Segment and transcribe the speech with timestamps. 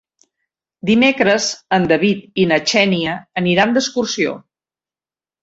[0.89, 4.35] Dimecres en David i na Xènia aniran d'excursió.